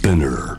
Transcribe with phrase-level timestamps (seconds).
[0.00, 0.56] Spinner.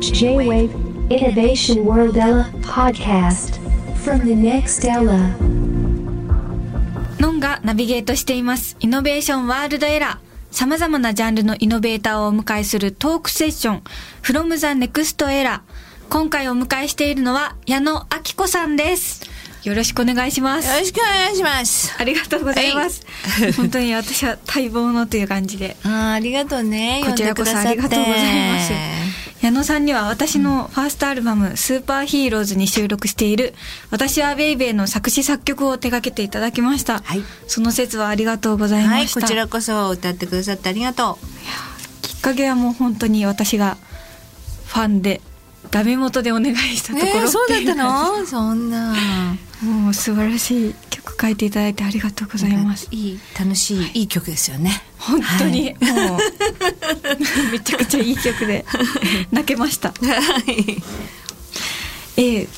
[0.00, 0.74] J-Wave
[1.08, 3.58] Innovation World Ella podcast
[4.04, 5.16] from the next Ella.
[7.18, 8.76] ノンがナビゲートしています。
[8.80, 10.54] イノベーションワールドエラー。
[10.54, 13.82] 様々なジャンルのイノベーターをお迎えするトークセッション、
[14.22, 15.62] from the next era。
[16.10, 18.06] 今回お迎えしているのは、矢野明
[18.36, 19.29] 子さんです。
[19.62, 20.68] よろしくお願いします。
[20.68, 21.94] よろしくお願いします。
[21.98, 23.04] ありがとうございます。
[23.56, 25.76] 本当に私は待望のという感じで。
[25.84, 27.02] あーありがとうね。
[27.04, 28.72] こちらこそありがとうございます。
[29.42, 33.54] 矢野さんには私のファーストアルバム、スーパーヒーローズに収録している、
[33.90, 37.02] 私はベイベーの作詞作曲を手掛けていただきました。
[37.04, 39.20] はいその説はありがとうございまはい、した。
[39.20, 41.18] こちらこそ歌ってくださってありがと
[42.02, 43.78] きっかけはもう本当に私が
[44.66, 45.20] ファンで、
[45.70, 46.96] ダメ元でお願いしたう。
[46.96, 48.26] ところえー、そうだったの？
[48.26, 48.94] そんな。
[49.62, 52.88] もう素晴らしい曲書いていただいてありがとうございます。
[52.90, 54.82] いい、楽しい、いい曲ですよね。
[54.98, 58.64] 本当に、はいもうめちゃくちゃいい曲で
[59.30, 59.90] 泣けました。
[59.90, 59.94] は
[60.46, 60.82] い。
[62.16, 62.48] えー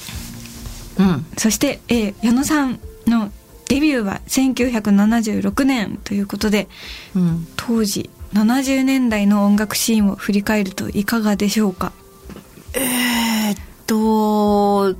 [0.98, 1.27] うん。
[1.36, 3.33] そして、えー矢野さんの
[3.69, 6.69] デビューは1976年ということで
[7.17, 7.47] うん。
[7.56, 11.92] 当時70年代の音楽シーンを振り返るといかがでしょうか？
[12.75, 14.95] えーっと、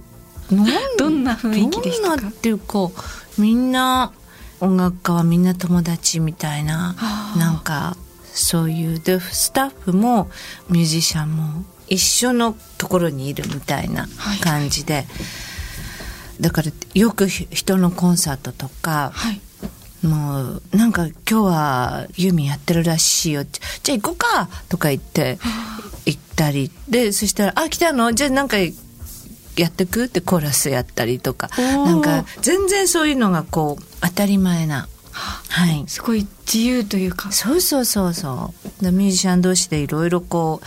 [0.98, 2.29] どんな雰囲気でしたか？
[2.29, 2.91] っていうか、
[3.39, 4.12] みんな、
[4.61, 6.95] 音楽家はみんな友達みたいな
[7.37, 7.97] なんか、
[8.34, 10.31] そういう、で、スタッフも
[10.69, 14.39] ミュージシャンも一緒のところにいるみたいなはい。
[14.39, 15.07] 感じで、
[16.41, 19.41] だからよくひ人のコンサートとか、はい。
[20.07, 25.39] もうなんか今日はユーミンやってるらしいよじゃあ行こうかとか言って
[26.06, 28.12] 行ったりでそしたら「あ来たの？
[28.12, 31.50] じゃあなんかやってく?」ってコーラスやったりとか。
[31.58, 34.89] なんか全然そういうのがこう当たり前な。
[35.12, 35.84] はい。
[35.89, 37.30] すごい自由というか。
[37.33, 38.84] そうそうそうそう。
[38.84, 40.67] でミュージシャン同士でいろいろこう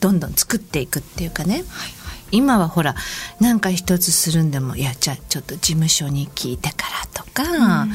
[0.00, 1.64] どんどん作っていくっていうかね、
[2.30, 2.94] 今はほら
[3.40, 7.86] なんか一つするんでもいやじゃあちょっと事務所に聞いてからとか、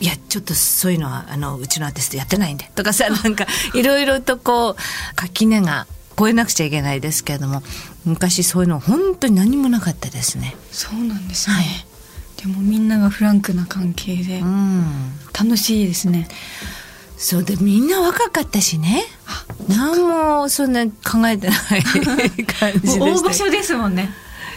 [0.00, 4.76] いやちょっとそういうのはあのうちのアーティストやってないんでとかさなんかいろいろとこう
[5.16, 5.86] 垣根が
[6.18, 7.62] 越えなくちゃいけないですけれども
[8.04, 10.56] 昔そういうの本当に何もなかったですね。
[10.70, 11.64] そうなんですね、はい。
[12.42, 14.84] でもみんながフランクな関係でうん。
[15.32, 16.28] 楽しいですね。
[17.16, 19.04] そうでみんな若かったしね。
[19.68, 24.10] 何もそんな考えてない感じで 大場所ですもんね。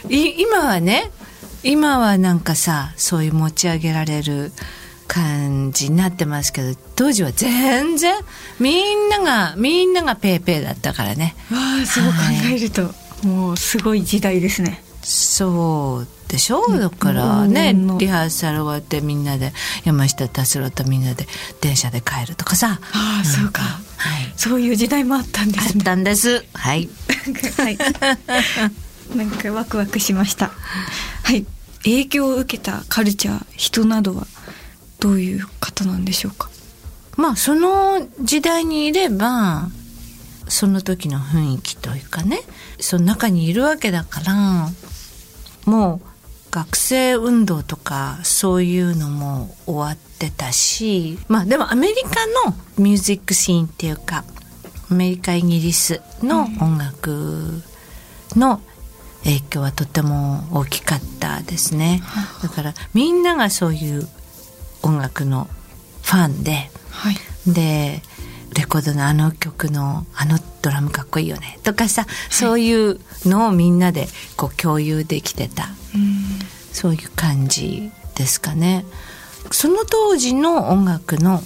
[0.08, 1.10] い今はね
[1.62, 4.52] 今はなんかさそういう持ち上げられる
[5.08, 8.14] 感じになってますけど当時は全然
[8.60, 11.34] みんながみんながペーペーだったからね。
[11.50, 12.10] わあそう考
[12.54, 12.92] えると、
[13.26, 14.82] もうすごい時代ですね。
[15.02, 16.62] そうでしょ？
[16.78, 19.52] だからねうんリハーサル終わってみんなで
[19.84, 21.26] 山下達郎とみんなで
[21.62, 22.78] 電車で帰るとかさ。
[22.92, 23.62] ああそうか。
[23.62, 23.78] は
[24.20, 24.32] い。
[24.36, 25.80] そういう時代もあったんであすね。
[25.80, 26.44] ったんです。
[26.52, 26.88] はい。
[27.56, 27.78] はい。
[29.16, 30.52] なんかワクワクしました。
[31.22, 31.46] はい。
[31.84, 34.26] 影響を受けたカルチャー、人などは？
[35.00, 36.48] どういう方なんでしょうか？
[37.16, 39.68] まあその時代にいれば
[40.48, 42.40] その時の雰囲気というかね
[42.80, 44.68] その中にいるわけだから
[45.66, 46.08] もう
[46.50, 54.24] 学生運動とかそういうのも終わってたしまあでもアメリカのミュージックシーンっていうか
[54.90, 57.62] アメリカイギリスの音楽
[58.34, 58.62] の
[59.24, 62.00] 影響はとても大きかったですね
[62.42, 64.08] だからみんながそういう
[64.82, 65.48] 音楽の
[66.02, 67.16] ファンではい。
[67.46, 68.02] で
[68.54, 76.38] レコードのあの曲のあのドラムかっこいいよねとかさ、そういうのをみんなでこう共有できてたうん。
[76.72, 78.84] そういう感じですかね。
[79.50, 81.40] その当時の音楽の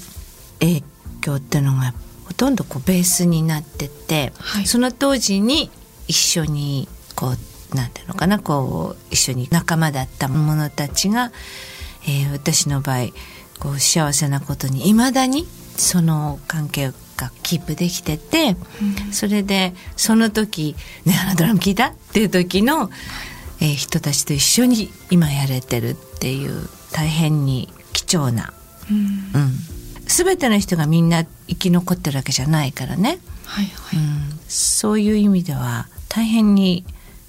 [0.60, 0.82] 影
[1.20, 1.94] 響っていうのが
[2.24, 5.70] ほとんどこうベースになってて、はいその当時に
[6.08, 7.34] 一緒にこ
[7.72, 11.32] うなんていうのかなこう一緒に仲間だった者たちが、
[12.06, 13.08] えー私の場合
[13.60, 15.46] こう幸せなことにいまだに
[15.76, 18.56] その関係がキープできてて、
[19.12, 20.74] それでその時
[21.06, 22.90] 「ねあのドラム聞いた?」っていう時の、
[23.60, 28.52] えー人たちと一緒に今やれてるっていう大変に貴重な、
[28.90, 28.96] うん。
[28.96, 29.58] うん、
[30.06, 33.98] 全ての人がみんな生き残ってるわけじゃないからね、はいはい。
[33.98, 36.84] うん、そういう意味では大変に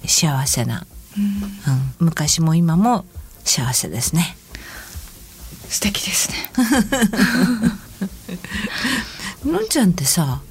[0.08, 0.88] 幸せな、
[1.18, 1.24] うん。
[1.24, 3.06] うん、昔も今も
[3.46, 4.36] 幸せですね。
[5.74, 6.52] 素敵ですね。
[9.52, 10.42] のんちゃんってさ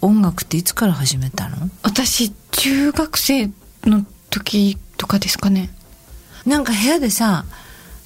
[0.00, 1.68] 音楽っていつから始めたの？
[1.82, 3.50] 私、中学生
[3.84, 5.70] の時とかですかね。
[6.46, 7.44] なんか部屋でさ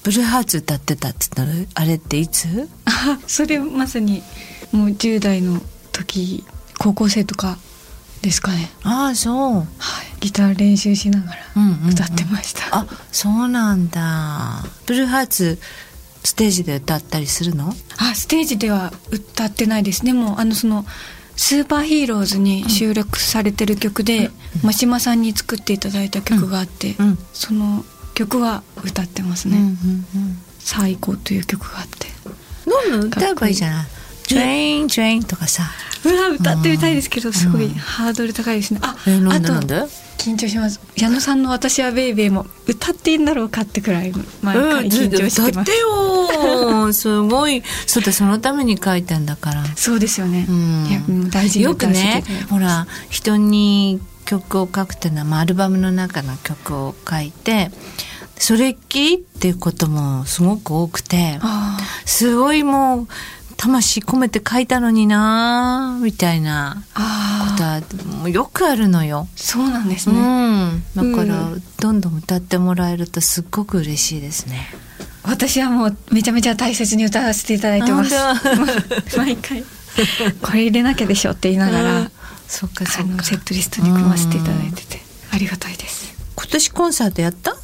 [0.03, 2.71] ブルーハーツ歌ってたって言ったらあれっていつ？
[2.87, 4.23] あそれまさに
[4.73, 5.61] もう10代の
[5.93, 6.43] 時
[6.79, 7.59] 高校生とか
[8.23, 8.71] ですかね。
[8.83, 9.57] ああそう。
[9.57, 9.67] はい。
[10.21, 11.91] ギター練習しながらうんうんうん。
[11.91, 14.65] 歌ってました、あそうなんだ。
[14.87, 15.59] ブルーハーツ
[16.25, 17.75] ステージで歌ったりするの？
[17.99, 20.05] あステージでは歌ってないです。
[20.05, 20.85] でもあのその
[21.37, 24.31] スーパーヒーローズに収録されてる曲で、
[24.63, 27.19] 真島さんに作っていただいた曲があって、うん。
[27.33, 27.85] その
[28.15, 29.57] 曲は歌ってますね。
[29.57, 29.71] うんうん
[30.15, 32.09] うん「最高」という曲があって。
[32.67, 33.87] どんどん歌えばいいじゃない
[34.29, 35.65] 「トレイントレイン」とかさ。
[36.05, 37.75] うわ歌ってみたいですけどすごいうん。
[37.75, 38.81] ハードル高いですね。
[38.83, 39.53] あえなあと
[40.23, 40.81] 緊張します。
[40.97, 45.51] 矢野さんの「私はベイベー」も歌っていいんだろうかってくらい毎回緊張してます。
[45.51, 47.63] 歌ってよすごい。
[47.87, 49.65] そうだそのために書いたんだから。
[49.77, 50.47] そうですよね。
[50.49, 51.27] うん。
[51.27, 57.71] い大事によくねほら人に曲を書くっていうのは、まあ、アルバムの中の曲を書いて
[58.37, 63.09] それっきりっていうこともすごく多くてあすごいもう
[63.63, 67.69] 魂込めて書いたのになみたいなあことあ
[68.09, 69.29] はもうよくあるのよ。
[69.37, 74.67] そうなんですうね、ん、だから、うどんどん歌ってもらえるとすっごく嬉しいですね。
[75.23, 78.11] 私はもうめちゃめちゃ大切に歌わせていただいてます。
[79.17, 79.63] 毎回。
[80.43, 82.13] これ入れなきゃでしょって言いながら、うん。
[82.49, 83.15] そっかそあっか。
[83.15, 85.01] のセットリストに組ませていただいてて。
[85.31, 86.13] ありがたいです。
[86.35, 87.55] 今年コンサートやった？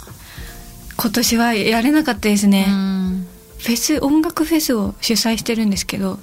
[0.97, 3.27] 今年はやれなかったですね、うん
[3.59, 6.19] フェス音楽フェスを主催してるんですけど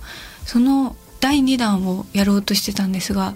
[0.46, 3.34] その第2弾をやろうとしてたんですが、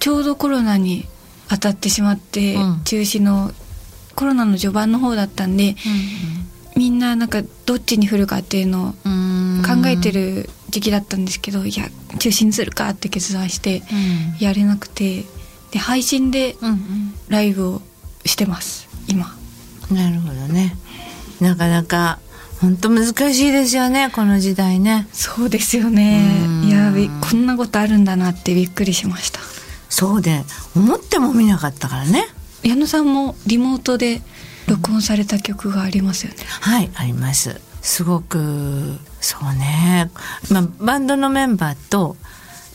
[0.00, 1.06] ちょうどコロナに
[1.48, 2.80] 当たってしまって、うん。
[2.84, 3.52] 中止の
[4.16, 5.76] コロナの序盤の方だったんで、
[6.76, 9.62] みんななんかどっちに振るかっていうのをうん。
[9.64, 14.44] 考えてる時期だったんですけど、いや中止にするかって決断してうん。
[14.44, 15.24] やれなくて
[15.70, 17.82] で配信でうんライブを
[18.24, 19.32] してます今。
[19.90, 20.76] うんなるほどね。
[21.40, 22.18] なかなか
[22.60, 25.06] 本当難しいですよねこの時代ね。
[25.12, 29.40] そうですよねうんいやびこんなことあるんだなってびっくりしました
[29.88, 30.42] そうで
[30.76, 32.26] 思っても見なかったからね。
[32.64, 34.20] 矢野さんもリモートで
[34.66, 37.60] 録音された曲がありますよね、はいあります。
[37.80, 40.10] すごくそうね。
[40.50, 42.16] まあバンドのメンバーと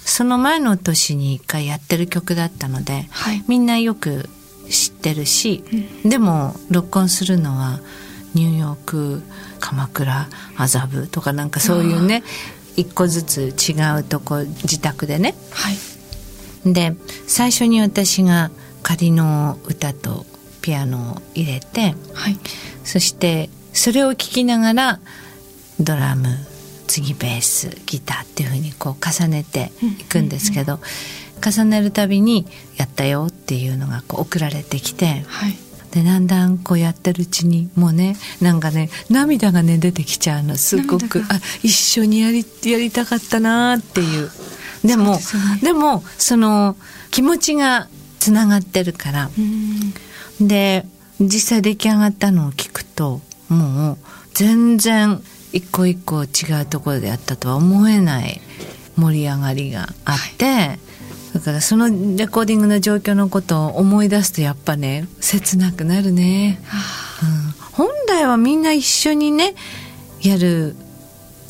[0.05, 4.29] その前の年に一回やってる曲だったので、はいみんなよく
[4.69, 5.63] 知ってるし、
[6.05, 7.79] でも録音するのは
[8.33, 9.21] ニューヨーク
[9.63, 10.27] 鎌倉
[10.57, 12.21] 麻布とかなんかそういうね
[12.75, 15.35] 一個ずつ違うとこ自宅でね。
[15.51, 16.73] はい。
[16.73, 16.95] で
[17.27, 18.51] 最初に私が
[18.81, 20.25] 仮の歌と
[20.61, 22.37] ピアノを入れてはい。
[22.83, 24.99] そしてそれを聴きながら
[25.79, 26.27] ドラム
[26.87, 30.79] 次ベースギターっていうふうにこう重ねていくんですけど、
[31.41, 32.45] 重ねるたびに
[32.75, 35.57] 「やったよ」っていうのがこう送られてきてはい
[35.93, 40.55] でだんだんこうやってるうちにもうねなんかね涙がね出てきちゃうの。
[40.55, 41.23] すごく。
[41.29, 44.31] あ一緒にやりやりたかったなっていう。
[44.83, 45.19] でもでね。
[45.61, 46.75] でもその
[47.11, 47.87] 気持ちが
[48.19, 49.29] つながってるから。
[49.37, 50.47] うん。
[50.47, 50.85] で
[51.19, 53.97] 実際出来上がったのを聞くともう
[54.33, 56.27] 全然一個一個違
[56.59, 58.41] うところでやったとは思えない
[58.97, 60.79] 盛り上がりがあって、
[61.33, 66.59] だからそのレコーディングの状況のことを思い出すとやっぱね切なくなるね、
[67.23, 69.55] うん、本来はみんな一緒にね
[70.21, 70.75] やる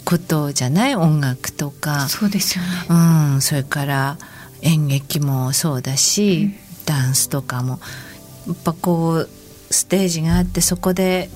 [0.06, 0.96] ことじゃない？
[0.96, 2.10] 音楽とか。
[2.10, 2.70] そうですよね。
[2.90, 4.18] うん、それから
[4.62, 6.52] 演劇もそうだし、
[6.86, 7.80] ダンスとかも。
[8.48, 9.30] やっぱこう
[9.70, 11.30] ステージがあってそこで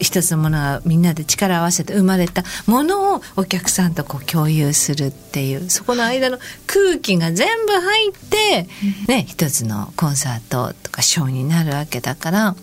[0.00, 8.66] 一つのものがみんなで力を合わせて生まれたものをお客さんとこう共有するっていうそこの間の空気が全部入って、
[9.06, 12.56] ね、一つのコンサートとかショーになるわけだから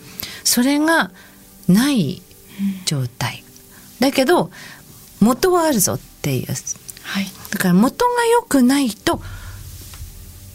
[0.43, 1.11] それが
[1.67, 2.21] ない
[2.85, 3.43] 状態、
[3.99, 4.49] だけど
[5.19, 6.47] 元はあるぞっていう。
[7.03, 7.25] はい。
[7.51, 9.21] だから元が良くないと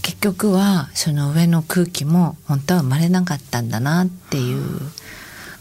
[0.03, 4.81] 結局はその上の空気も本当は生まれなかったんだなっていう。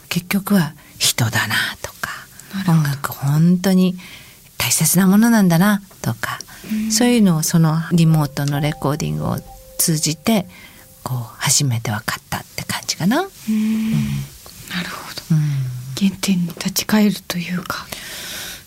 [0.10, 2.12] 結局は人だなとか
[2.68, 3.96] 音楽本当に
[4.60, 6.38] 大切なものなんだなとか
[6.92, 9.38] そういうのをそのリモートのレコーディングを
[9.80, 10.48] 通じて
[11.04, 13.22] こう初めて分かったって感じかな。
[13.22, 13.92] うん。
[13.92, 15.36] なるほど。
[15.36, 15.42] うん。
[15.98, 17.88] 原点に立ち返るというか。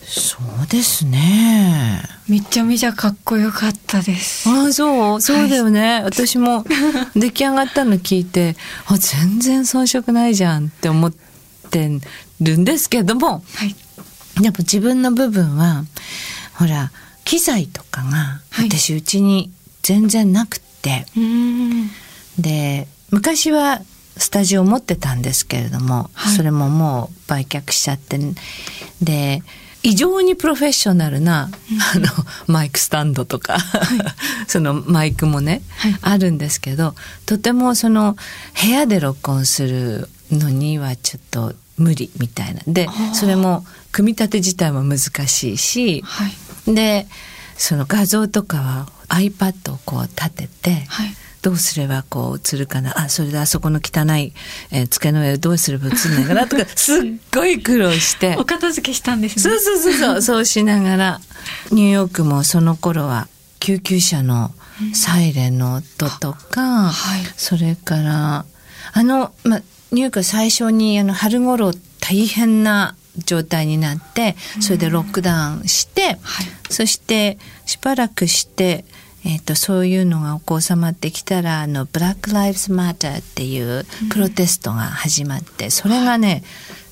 [0.05, 2.03] そうですね。
[2.29, 4.49] めちゃめちゃかっこよかったです。
[4.51, 5.21] ああそう？
[5.21, 6.65] そうだよね、私も
[7.15, 11.13] 出来上がったの聞いてあ全然遜色ないじゃんって思っ
[11.71, 12.01] て
[12.41, 13.75] るんですけどもはい。
[14.43, 15.85] やっぱ自分の部分は
[16.59, 16.91] ほら
[17.25, 18.69] 機材とかがはい。
[18.69, 19.51] 私うちに
[19.83, 21.91] 全然なくって、うん。
[22.39, 23.81] で昔は
[24.17, 26.37] スタジオ持ってたんですけれども、はい。
[26.37, 28.19] それももう売却しちゃって
[29.03, 29.43] で
[29.83, 31.51] 異常にプロフェッショナルな、
[31.95, 32.07] あの
[32.47, 33.59] マイクスタンドとか、
[34.49, 35.97] そのマイクもね、はい。
[36.01, 36.95] あるんですけど
[37.27, 38.17] とてもその
[38.63, 42.61] 部屋で録音するのにはちょっと無理みたいな。
[42.67, 43.15] でー。
[43.15, 46.27] それも組み立て自体も難しいしは
[46.67, 46.75] い。
[46.75, 47.07] で
[47.57, 51.15] その画像とかは iPad をこう立てて、はい。
[51.43, 52.99] どうすればこう映るかな。
[52.99, 54.33] あそれであそこの汚い、
[54.71, 57.03] えー机の上どうすれば映んないかなとか すっ
[57.33, 58.35] ごい苦労して。
[58.39, 59.43] お片付けしたんですね。
[59.43, 61.21] そうそうそうそう そうしながら
[61.71, 63.29] ニューヨークもその頃は
[63.61, 64.53] 救急車の
[64.95, 67.27] サイレンの音とか、はい。
[67.37, 68.47] それから
[68.95, 69.61] あの、ま、
[69.95, 76.19] ニューヨークは最初にあの春頃大変な状態になってそれでロックダウンして、はい。
[76.69, 78.85] そしてしばらくして、
[79.25, 86.43] えー、とそういうのがこう収まってきたらあのブラック・ライブズ・マターっていうプロテストが始まってそれがね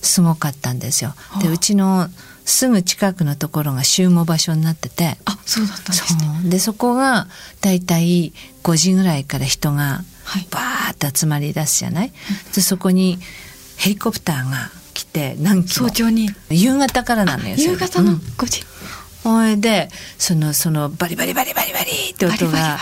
[0.00, 1.14] すごかったんですよ。
[1.42, 2.09] でうちの
[2.44, 5.16] すぐ近くのところが集合場所になってて。
[5.25, 6.42] あそうだったんでそすね。
[6.47, 6.50] う。
[6.50, 7.26] でそこが
[7.61, 8.32] だいたい
[8.62, 10.12] 5時ぐらいから人がはい
[10.50, 12.12] バーッと集まり出すじゃない、
[12.55, 13.19] でそこに
[13.76, 15.88] ヘリコプターが来て何機も。
[15.88, 16.31] 早朝に。
[16.50, 18.19] 夕方からなのよ夕方のうん。
[18.19, 18.64] 5時、
[19.25, 19.88] ほいで
[20.19, 22.79] そのそのバリバリバリバリバリって音が。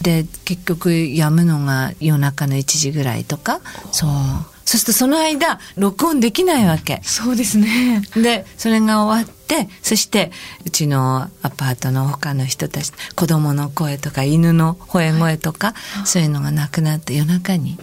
[0.00, 3.60] で結局やむのが夜中の1時ぐらいとか。
[3.92, 4.10] そう。
[4.64, 7.00] そうするとその間録音できないわけ。
[7.04, 8.02] そうですね。
[8.14, 9.41] でそれが終わって
[9.82, 10.30] そして
[10.64, 17.78] うちのアパートの他の人たち子供の声とか犬の吠え声とか、そういうのがなくなって夜中に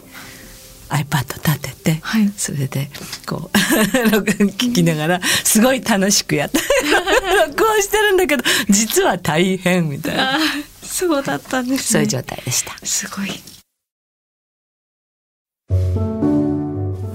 [0.89, 2.29] iPad 立てて、はい。
[2.35, 2.89] それで
[3.25, 3.57] こう
[4.11, 6.59] 録音聞きながらすごい楽しくやって
[7.47, 10.39] 録音してるんだけど実は大変みたいな。
[10.83, 11.83] そうだったんですね。
[11.83, 12.75] そういう状態でした。
[12.83, 13.41] すごい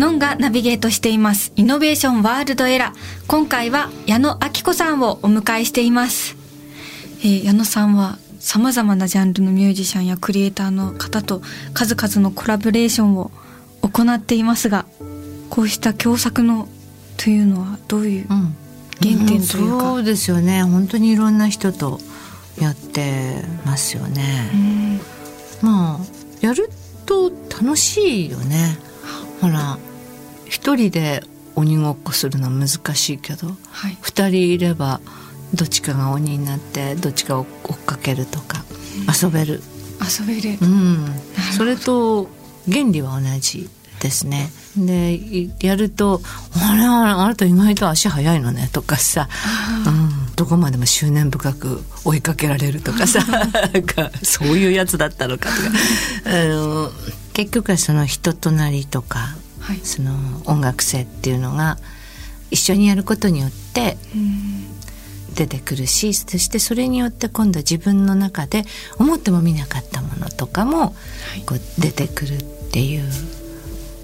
[0.04, 1.50] ノンがナビゲートしています。
[1.56, 6.36] イノベーションワールドエラー今回は矢野明子さんをお迎えしています、
[7.20, 11.40] えー矢野さんはさまざまなジャンルのミュージシャンやクリエイターの方と
[11.72, 13.30] 数々のコラボレーションを
[13.80, 14.84] 行っていますが
[15.48, 16.68] こうした共作の
[17.16, 18.54] というのはどういううん。
[19.00, 19.84] 原点というか？
[19.84, 20.64] そうですよね。
[20.64, 21.98] 本当にいろんな人と
[22.60, 24.50] やってますよね。
[24.52, 25.00] うん
[25.62, 25.98] まあ
[26.42, 26.68] やる
[27.06, 28.76] と楽しいよね。
[29.40, 29.78] ほら
[30.54, 31.20] 一人で
[31.56, 33.98] 鬼ごっこするのは難しいけどはい。
[34.00, 35.00] 二人いれば
[35.52, 38.64] どっちかが鬼になってどっちかを追っかけるとか
[39.20, 39.60] 遊べる、
[40.00, 40.56] 遊べる。
[40.62, 41.06] うん。
[41.56, 42.28] それと
[42.70, 43.68] 原理は同じ
[43.98, 44.48] ですね。
[44.76, 46.22] でいやると
[46.54, 49.28] 「あれあれあなた意外と足速いのね」とかさ、
[49.86, 53.20] うん、どこまでも執念深く追いかけられるとかさ。
[54.22, 55.68] そういうやつだったのかとか。
[56.26, 56.92] あの
[57.32, 59.34] 結局はその人となりとか
[59.64, 59.80] はい。
[59.82, 60.12] その
[60.44, 61.78] 音楽性っていうのが
[62.50, 64.64] 一緒にやることによってうん。
[65.34, 68.62] 出てくるしそしてそれによって今度は自分の中で
[68.98, 70.94] 思ってもみなかったものとかも
[71.44, 73.02] こう出てくるっていう。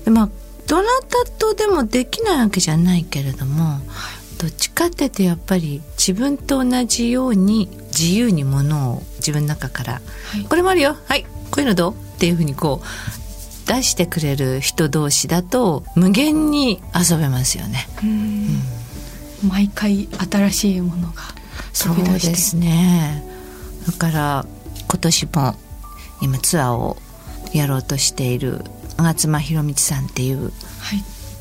[0.05, 0.29] でまあ
[0.67, 3.81] どなたとでもできないわけじゃないけれども
[4.39, 10.97] どっちかっていうとやっぱり自分と同じように自由にものを自分の中からはい「これもあるよ。
[11.07, 11.25] はい。
[11.51, 13.20] こういうのどう?」っていうふうにこう
[13.67, 17.89] 出してくれる人同士だと無限に遊べますよね。
[18.03, 18.63] うん。
[19.49, 21.23] 毎回新しいものが
[21.73, 22.29] そう飛び出して。
[22.31, 23.25] ですね。
[23.87, 24.47] だから
[24.89, 25.55] 今年も
[26.21, 26.97] 今ツアーを
[27.53, 28.65] やろうとしている
[28.99, 30.53] 吾妻弘道さんっていうはい。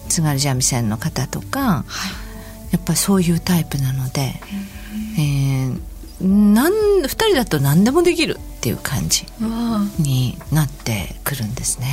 [0.08, 2.74] 津軽三味線の方とかはい。
[2.74, 4.34] やっぱそういうタイプなので、
[5.18, 5.80] えー
[6.22, 9.26] なん2人だと何でもできるっていう感じ
[10.00, 11.88] になってくるんですね。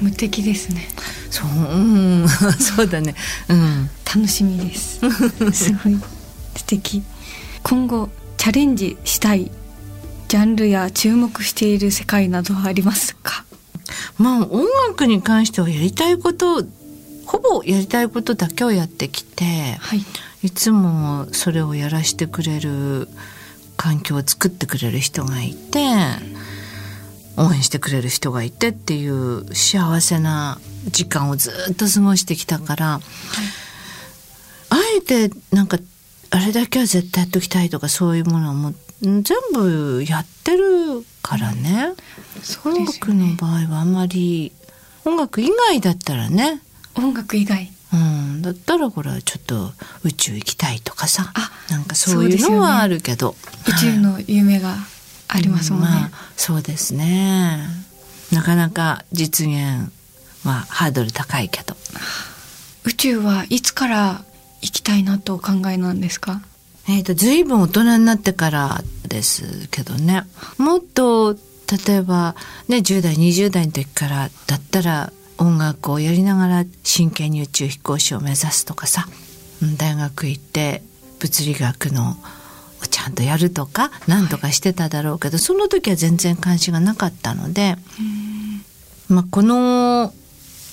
[0.00, 0.88] 無敵ですね。
[1.28, 2.26] そう、うん、
[2.58, 3.14] そうだね。
[3.48, 3.90] うん。
[4.06, 5.00] 楽しみです。
[5.52, 5.98] すごい
[6.56, 7.02] 素敵。
[7.62, 8.08] 今後
[8.38, 9.50] チャレンジしたい
[10.28, 13.44] ジャンルや注目している世界などはありますか？
[14.16, 16.64] まあ音楽に関してはやりたいこと
[17.26, 20.04] ほぼやりたいことだけをやってきてはい。
[20.42, 23.08] いつもそれをやらしてくれる
[23.76, 25.80] 環境を作ってくれる人がいて
[27.36, 33.00] 応援してくれる人がいてっていう幸せな時間をずっと過ごしてきたから、あ
[34.96, 35.78] えてなんか
[36.30, 41.92] あれだけは絶対やっときたいとかそういうものはもう全部やってるからね。
[42.42, 44.52] そう音楽の場合はあんまり
[45.04, 46.62] 音楽以外だったらね、
[46.94, 49.72] 音楽以外うん、だったらこれはちょっと
[50.04, 51.32] 宇宙行きたいとかさ。
[51.34, 53.34] あなんかそういうのはあるけど、
[53.68, 54.76] 宇宙の夢が
[55.28, 57.58] ありますもんね、まあそうですね。
[58.32, 59.90] なかなか実現
[60.44, 61.76] はハードル高いけど。
[62.84, 64.24] 宇宙はいつから
[64.62, 66.42] 行きたいなとお考えなんですか？
[66.88, 70.24] えっ、と随分大人になってからですけどね。
[70.58, 71.36] もっと
[71.86, 72.36] 例えば
[72.68, 79.06] ね10代20代の時からだったら音楽をやりながら真剣に宇宙飛行士を目指すとかさ
[79.62, 80.82] うん大学行って
[81.18, 82.16] 物理学の
[82.82, 87.76] をちゃんとやるとか何とかしてただろうけど、その時は全然関心がなかったので、
[89.08, 90.12] まあ、この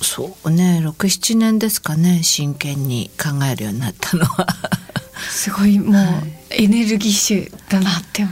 [0.01, 4.47] そうね67年ですかね真剣に考えるようになったのは。
[5.29, 6.03] すごいもう
[6.49, 8.27] エネルギッシュだなって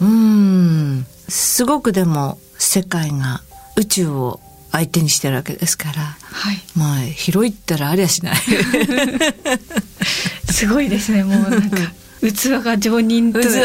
[0.00, 1.06] うん。
[1.28, 3.42] すごくでも世界が
[3.76, 4.40] 宇宙を
[4.72, 6.02] 相手にしてるわけですから。
[6.02, 6.58] はい。
[6.76, 8.36] まあ広いったらありゃしない。
[10.50, 11.22] すごいですね。
[11.24, 11.76] もうなんか
[12.22, 13.58] 器が常人と違器ね。
[13.58, 13.62] っ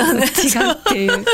[0.86, 1.26] ていう。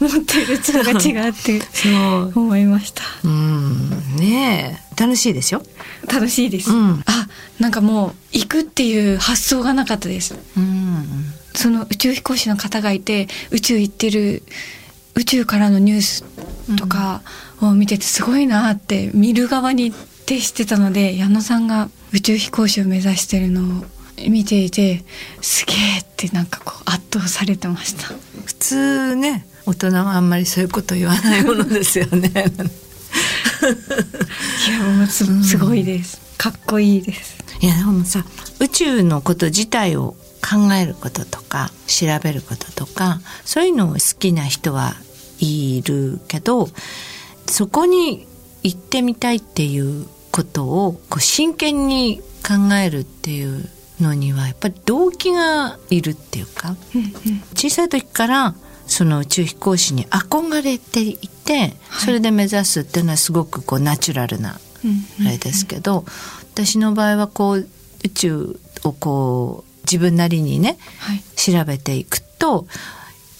[0.00, 2.32] 持ってる器が違うってそう。
[2.34, 3.02] 思いました。
[3.24, 3.90] うん。
[4.16, 4.84] ねえ。
[5.00, 5.62] 楽しいでしょ？
[6.06, 7.02] 楽しいです、うん。
[7.06, 10.34] あなんかもう行くっていう発想がなかったです。
[10.56, 11.32] うん。
[11.54, 14.42] その宇宙飛行士の方がいて宇宙行ってる
[15.14, 16.24] 宇宙からのニュース
[16.78, 17.22] とか
[17.60, 19.92] を見ててすごいなって見る側に
[20.26, 23.84] 徹してたので矢野さんが宇宙飛行士を目指してるのを
[24.28, 25.04] 見ていて
[25.40, 28.14] すげえってなんかこう圧倒されてました。
[28.44, 32.30] 普通ね大人はあんまりそういうこと言わないものですよね。
[32.30, 32.34] い
[34.70, 36.20] やもうすすごいです。
[36.38, 37.36] かっこいいです。
[37.60, 38.24] いやでもさ
[38.60, 44.94] 宇宙のこと自体を考えることとか調べることとかそういうのを好きな人は
[45.40, 46.68] いるけど
[47.46, 48.26] そこに
[48.62, 53.68] 行ってみたいっていうことをこう真剣に考えるっていう
[54.00, 56.76] のにはやっぱり動機がいるっていうか
[57.54, 58.54] 小さい時から
[58.86, 61.74] その宇宙飛行士に憧れていて
[62.04, 64.58] それで目指すっていうのはすごくこうナチュラルな
[65.20, 66.04] あれですけど、
[66.52, 67.66] 私の場合はこう
[68.04, 71.22] 宇宙をこう自分なりにねはい。
[71.36, 72.66] 調べていくと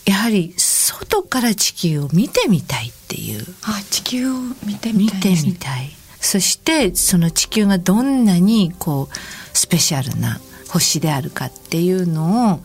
[0.07, 3.44] やはり外から地球を見てみたいっていう。
[3.62, 4.35] あ地球を
[4.66, 12.61] 見てみ見てたいです、ね、みたいそしてその地球がどんなにこうスペシャルな星であるかっていうのを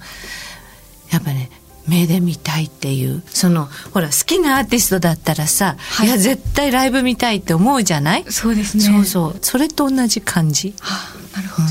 [1.11, 1.49] やっぱね
[1.87, 3.23] 目で見たいっていう。
[3.27, 6.07] そのほら好きなアーティストだったらさ、はい。
[6.07, 9.39] い、や絶対ライブ見たいって思うじゃない、そうですねそうそう。
[9.41, 10.75] それと同じ感じ？
[10.79, 11.67] はあなるほど、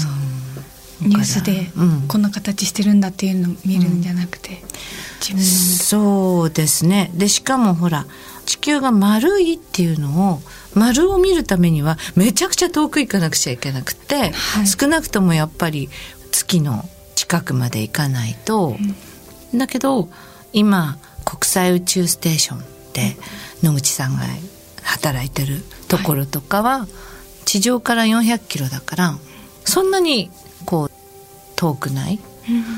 [1.02, 1.08] うん。
[1.10, 2.08] ニュースでうん。
[2.08, 4.64] こんな形してるんだっていうのを見るんじゃなくて、自分の
[5.20, 7.10] そうですね。
[7.14, 8.06] でしかもほら
[8.46, 10.40] 地球が丸いっていうのを
[10.74, 14.66] 丸を見るためにはめちゃくちゃ遠く行かなくちゃいけなくて、はい。
[14.66, 15.90] 少なくともやっぱり
[16.32, 18.76] 月の近くまで行かないと、
[19.54, 20.08] だけど
[20.52, 22.58] 今国際宇宙ステーション
[22.92, 23.16] で
[23.62, 24.22] 野口さんが
[24.82, 26.86] 働いてるところとかは、
[27.44, 29.18] 地上から400キロだから
[29.64, 30.30] そんなに
[30.64, 30.90] こう
[31.56, 32.18] 遠くない、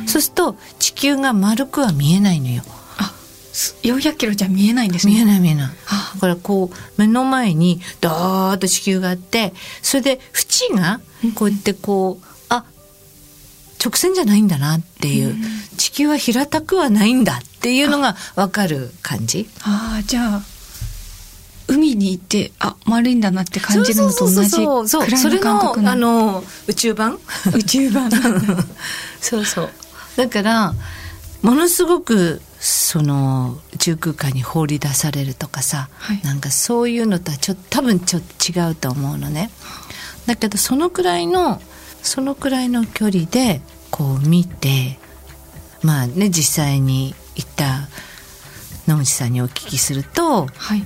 [0.06, 2.62] そうすると地球が丸くは見えないのよ。
[2.98, 3.12] あ
[3.52, 4.92] す400キロじゃ見えないん。
[4.92, 5.70] ですね見えない見えない。
[5.88, 9.52] あだからこう目の前にダーッと地球があって
[9.82, 10.20] それで
[10.70, 11.00] 縁が
[11.34, 12.64] こうやってこうあ
[13.82, 14.48] 直線じゃないん。
[14.48, 15.34] だなっていう
[15.76, 17.24] 地球は平たくはないん。
[17.24, 19.48] だっていうのが分かる感じ。
[19.62, 20.42] ああじゃあ
[21.70, 25.90] 海に行ってあ丸いんだなって感じるのと同じそうそうくらいの感覚のの。
[25.90, 27.18] あの宇宙版？
[27.54, 28.10] 宇宙版。
[29.20, 29.70] そうそう。
[30.16, 30.74] だから
[31.42, 36.20] ものすごくその宇宙空間に放り出されるとかさ、はい。
[36.24, 39.50] なんかそういうのとはちょっと多分ちょっと違うと思うのね。
[40.26, 41.62] だけどそのくらいの
[42.02, 44.98] そのくらいの距離でこう見て
[45.82, 47.88] まあね実際に行った
[48.88, 50.84] 野口さんにお聞きするとはい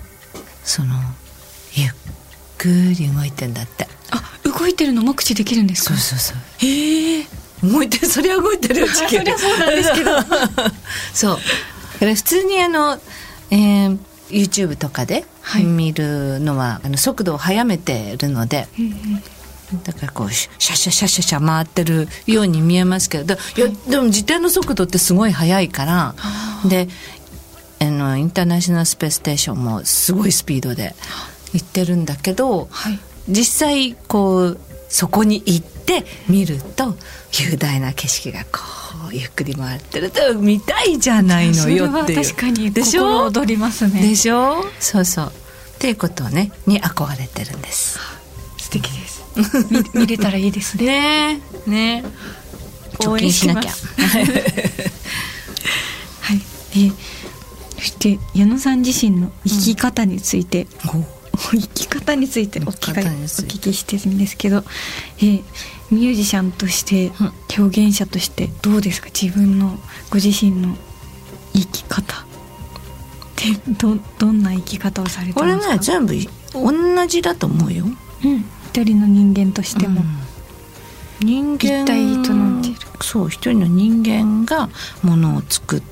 [0.65, 0.95] その
[1.75, 1.91] ゆっ
[2.59, 3.87] くり動いてんだって。
[4.11, 5.95] あ動いてるの目視できるんですか？
[5.97, 6.67] そうそうそう。
[6.67, 7.27] へえ。
[7.63, 9.19] 動いてるそれは動いてるよ地球。
[9.19, 10.11] そりゃそうなんですけど。
[11.15, 11.37] そう。
[11.37, 12.99] だから普通にあの、
[13.51, 13.99] えー
[14.31, 15.65] YouTube とかではい。
[15.65, 18.89] 見るのは、あの速度を速めてるのでうんう
[19.77, 19.83] ん。
[19.85, 26.15] だからこうシャシャシャシャシャ回ってるように見えますけど、いやでも自転の速度ってすごい速いから
[26.65, 26.89] で
[27.87, 30.95] あのインターナショナルスペースステーションもすごいスピードで
[31.53, 32.99] 行ってるんだけどはい。
[33.29, 36.95] 実際こうそこに行って見ると
[37.33, 38.61] 雄大な景色がこ
[39.11, 42.25] うゆっくり回ってると見たいじゃないのよっていう。
[42.25, 43.03] 確かにでしょ？
[43.03, 44.01] 心躍りますね。
[44.03, 44.65] でしょ？
[44.81, 45.27] そうそう。
[45.27, 45.31] っ
[45.79, 47.99] ていうことをねに憧れてるんです。
[48.59, 49.25] 素敵です。
[49.71, 50.85] 見 見れたらいいですね。
[50.87, 51.71] ねえ。
[51.71, 52.05] ね
[53.07, 53.71] 応援金しなきゃ。
[53.73, 53.85] し
[56.21, 56.41] はい。
[56.73, 56.97] えーそ
[57.85, 60.67] して矢野さん自身の生き方について
[61.53, 64.65] 生き方についてお聞きしてるんですけど、
[65.19, 65.43] えー
[65.91, 67.13] ミュージシャンとして
[67.57, 69.09] 表現者としてどうですか？
[69.15, 69.79] 自分の
[70.11, 70.77] ご自身の
[71.53, 72.21] 生き方。
[72.21, 72.27] っ
[73.37, 75.75] てどどんな生き方をされてこれますか？
[75.75, 76.15] ね全部
[76.55, 77.85] 同じだと思うよ。
[78.25, 80.03] うん、一人の人間としても、
[81.21, 84.71] 人間一体営んでいるそう一人の人間が
[85.03, 85.83] ものを作り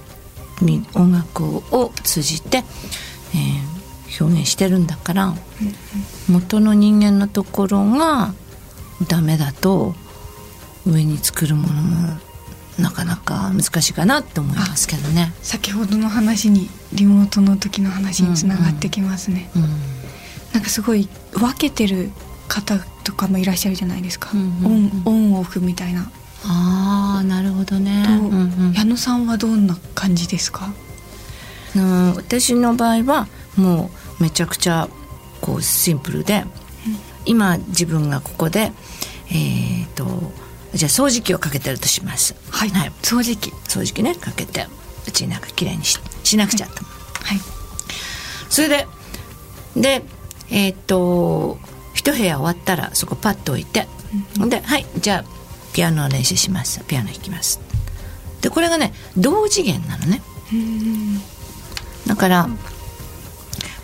[0.95, 3.73] 音楽を通じて、えー
[4.21, 5.35] 表現してるんだから、
[6.29, 8.35] 元の人間のところが
[9.09, 9.95] ダメだと
[10.87, 12.19] 上に作るものも
[12.79, 15.33] なかなか難しいかなって思いますけどね。
[15.43, 19.63] 先ほどの話にリモートの時の話につながってきますね、うん。
[20.53, 22.11] なんかすごい分けてる
[22.49, 24.65] 方とかもいらっしゃるじゃないですか、うんうんうん。
[24.67, 26.11] オンオンオフみたいな、
[26.45, 28.05] ああなるほどね。
[28.07, 28.73] とうんうん。
[28.73, 30.73] 矢野さんはどんな感じですか？
[31.77, 34.89] うん私の場合はもうめちゃくちゃ
[35.41, 36.45] こうシンプルで、
[37.25, 38.73] 今自分がここで
[39.31, 40.05] えっ、と
[40.75, 42.35] じゃあ掃除機をかけてるとします。
[42.51, 43.51] はい、はい、掃除機。
[43.69, 44.67] 掃除機ねかけて
[45.07, 47.41] うちなんかきれいにししなくちゃと、はい。
[48.51, 48.87] それで
[49.77, 50.03] で
[50.51, 51.59] えっ、と
[51.95, 53.87] 一部屋終わったらそこパッと置いて、
[54.49, 55.42] ではいじゃあ
[55.73, 56.83] ピアノを練習します。
[56.85, 57.61] ピアノ弾きます。
[58.41, 60.21] でこれがね同次元なのね。
[62.07, 62.49] だから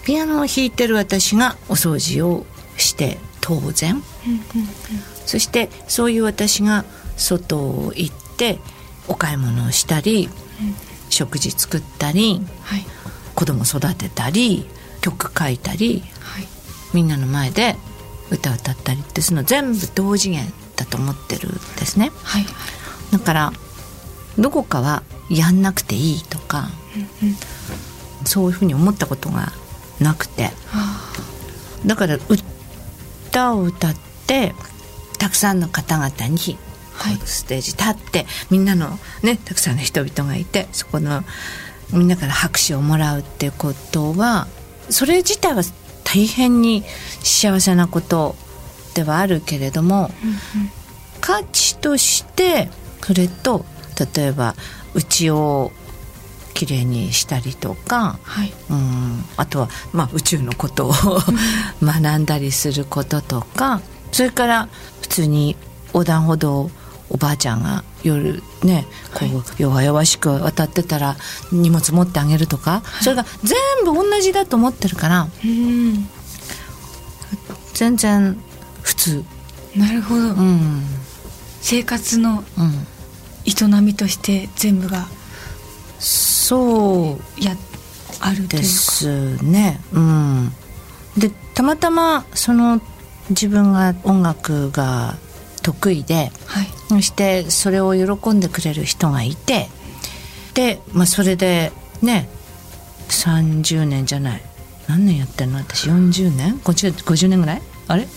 [0.04, 2.46] ピアノを弾いてる私がお掃除を
[2.76, 4.02] して当然。
[5.26, 6.84] そしてそういう私が
[7.16, 8.58] 外を行って
[9.06, 10.28] お買い物をしたり、
[11.10, 12.84] 食事作ったりはい。
[13.34, 14.66] 子供育てたり
[15.00, 16.48] 曲書いたりはい。
[16.92, 17.76] みんなの前で
[18.30, 22.12] 歌歌ったりってその全部同次元だと思ってるんですね。
[22.22, 22.46] はい
[23.12, 23.52] だから
[24.38, 26.68] どこかはやんなくていいとか
[28.24, 29.52] そういうふうに思ったことが
[30.00, 30.52] なくて。
[30.72, 31.12] あ
[31.86, 33.94] だから歌を歌っ
[34.26, 34.54] て
[35.18, 36.58] たくさんの方々に
[37.24, 41.22] ステージ立ってみんなのねたくさんの人々がいてそこの
[41.92, 44.48] みんなから拍手をもらうっていうことは
[44.90, 45.62] それ自体は
[46.04, 46.82] 大変に
[47.22, 48.34] 幸せなこと
[48.98, 50.10] ではあるけれども、
[51.20, 52.68] 価値として
[53.00, 53.64] それと
[54.16, 54.56] 例えば
[54.94, 55.70] 家を
[56.52, 58.52] きれいにしたりとか、はい。
[58.68, 60.92] うん、あとは、まあ、宇宙のことを
[61.80, 63.80] 学んだりすることとか
[64.10, 64.68] それから
[65.00, 65.56] 普通に
[65.88, 66.70] 横断歩道を
[67.08, 68.84] おばあちゃんが夜ね
[69.14, 71.16] こう、弱々しく渡ってたら
[71.52, 76.08] 荷物持ってあげるとか、それが全部同じだと思ってるからうん。
[77.74, 78.36] 全然
[78.88, 79.24] 普通。
[79.76, 80.82] なるほど、うん。
[81.60, 82.86] 生活のうん、
[83.44, 85.06] 営みとして全部が
[85.98, 87.44] そう。
[87.44, 87.54] や
[88.20, 89.78] あるというでかすね。
[89.92, 90.52] うん、
[91.18, 92.80] でたまたまその
[93.28, 95.16] 自分が音楽が
[95.62, 96.68] 得意ではい。
[96.88, 99.68] そしてそれを喜んでくれる人がいて
[100.54, 102.26] で、まあ、それでね
[103.10, 104.42] 30年じゃない。
[104.88, 105.58] 何年やってんの？
[105.58, 107.62] 私40年？50, 50年ぐらい？
[107.88, 108.08] あれ？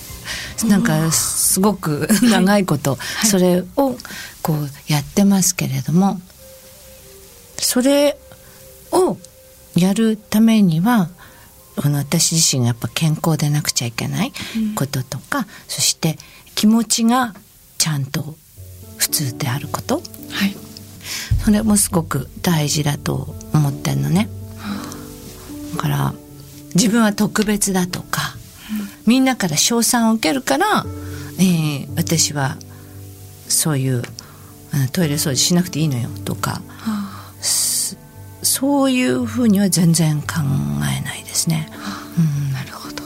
[0.67, 3.96] なんかすごく長いことそれを
[4.41, 6.20] こうやってますけれども
[7.58, 8.17] それ
[8.91, 9.17] を
[9.76, 11.10] やるためには
[11.84, 14.32] あの私自身がやっぱ健康でなくちゃいけない
[14.76, 16.17] こととか、そして
[16.54, 17.34] 気持ちが
[17.78, 18.36] ちゃんと
[18.98, 19.96] 普通であること。
[19.96, 20.02] は
[20.46, 20.56] い。
[21.44, 24.30] それもすごく大事だと思ってんのね。
[25.76, 26.13] だから
[26.76, 28.20] 自分は特別だとか、
[29.05, 30.85] みんなから称賛を受けるから、
[31.39, 32.57] えー私は
[33.47, 34.01] そういう
[34.93, 37.97] トイレ掃除しなくていいのよとかはす
[38.43, 40.27] そういうふうには全然考
[40.97, 41.69] えないですね。
[41.73, 42.53] あうん。
[42.53, 43.03] なるほど、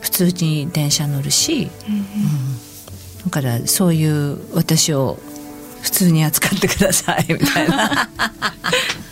[0.00, 2.04] 普通に電車乗るしうんうん。
[3.24, 5.18] だからそういう私を
[5.82, 8.08] 普通に扱ってくださいみたいな。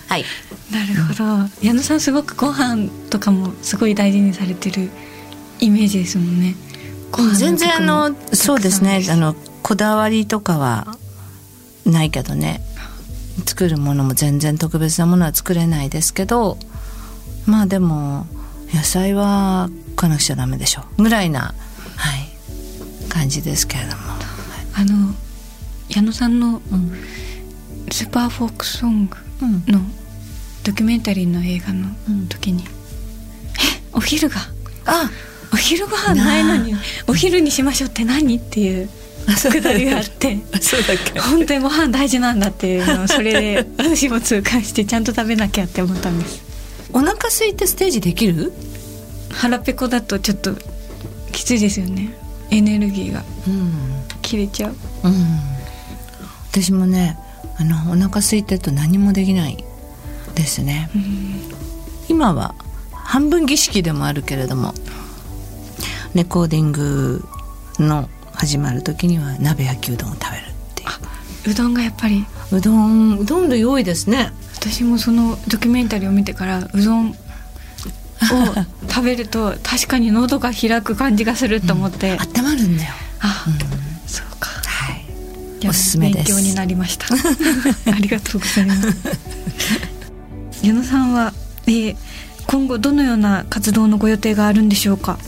[0.08, 0.24] はい。
[0.70, 1.48] なるほど。
[1.62, 4.90] 矢野さんすごくご飯とかもすごい大事にされてる
[5.60, 6.54] イメージですもんね。
[7.36, 9.04] 全然あのそうですね。
[9.10, 10.96] あのこだわりとかは
[11.84, 12.60] ないけどね。
[13.46, 16.58] 作るものも全然特別なものは作れないですけど
[17.46, 18.26] まあでも
[18.74, 24.02] 野菜は食わなくちゃダメでしょぐらいな、はい、感じですけれども、
[24.74, 25.14] あの
[25.88, 26.92] 矢野さんのうん
[27.90, 29.64] スーパーフォークソングうん。
[29.66, 29.80] の
[30.62, 31.88] ドキュメンタリーの映画の
[32.28, 32.66] 時に、え
[33.96, 34.36] お昼が
[34.84, 35.08] あ
[35.52, 36.74] お昼ご飯ないのに
[37.06, 38.36] お昼にしましょうって何？
[38.36, 38.88] っていう
[39.50, 41.20] くだりがあってそうだっけ。
[41.20, 46.42] 本当にご飯大事なんだっていうのをそれで 私も痛感してちゃんと食べなきゃって思ったんです。
[46.92, 48.52] お腹空いてステージできる？
[49.30, 50.54] 腹ペコだとちょっと
[51.32, 52.14] きついですよね。
[52.50, 53.24] エネルギーが。
[53.46, 53.72] うん。
[54.22, 54.74] 切れちゃう。
[55.04, 55.40] うん。
[56.50, 57.18] 私もね
[57.58, 59.64] あのお腹空いてると何もできない
[60.34, 60.88] ですね、
[62.08, 62.54] 今は
[62.92, 64.72] 半分儀式でもあるけれども
[66.14, 67.24] レコーディング
[67.78, 70.44] の始まる時には鍋焼きうどんを食べるっ
[70.74, 71.50] ていう。
[71.52, 72.24] うどんがやっぱり。
[72.52, 74.32] うどんうどん類多いですね。
[74.54, 77.14] 私もそのドキュメンタリーを見てからうどんを
[78.88, 82.94] 食べると確かに喉が開く感じがすると思って、温まるんだよ。
[83.20, 83.44] あ、
[84.06, 84.48] そうか。
[84.66, 84.92] は
[85.62, 85.68] い。
[85.68, 86.32] おすすめです。
[86.32, 87.06] 勉強になりました。
[87.92, 88.88] ありがとうございます。
[90.62, 91.32] 矢野さんは、
[91.66, 91.96] えー
[92.50, 95.18] 今後どのような活動のご予定があるんでしょうか？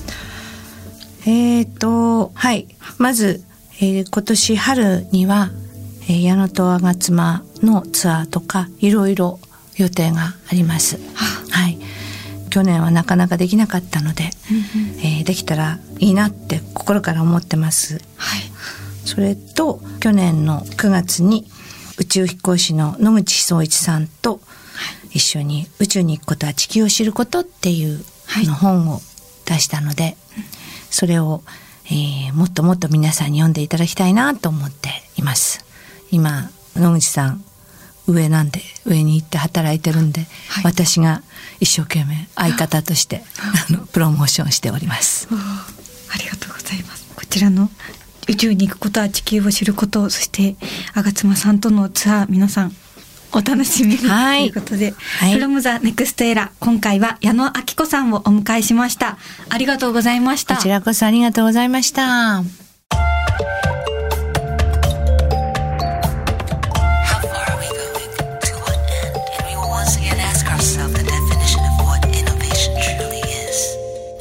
[1.27, 2.67] えーと、はい。
[2.99, 3.43] まず、
[3.81, 5.51] えー今年春には、
[6.05, 9.39] えー矢野と吾妻のツアーとか、いろいろ
[9.77, 10.99] 予定があります。
[11.51, 11.79] はい。
[12.51, 14.31] 去年はなかなかできなかったので、
[15.03, 18.01] えーできたらいいなって心から思ってます。
[18.17, 18.43] はい
[19.05, 21.47] それと、去年の9月に
[21.99, 24.41] 宇宙飛行士の野口聡一さんと
[25.11, 29.01] 一緒に宇宙に行くことは地球を知ることっていうはいの本を
[29.47, 30.17] 出したので、
[30.91, 31.43] それを、
[31.87, 35.65] えーもっともっと皆さんに読んでいただきたいなと思っています。
[36.11, 37.45] 今、野口さん
[38.07, 41.23] 上なんで上に行って働いてるんで、はい私が
[41.59, 43.23] 一生懸命相方として
[43.69, 45.29] あのプロモーションしております。
[46.13, 47.71] ありがとうございますこちらの
[48.29, 50.57] 宇宙に行くことは地球を知ることそして
[50.95, 52.73] 吾妻さんとのツアー皆さん
[53.33, 62.43] お楽しみに、はいということで、はい from the next era 今回は矢野明子さんをお迎えしましたありがとうございましたこちらこそありがとうございました。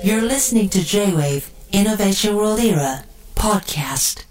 [0.02, 3.04] You're listening to J-Wave Innovation World Era
[3.36, 4.29] podcast.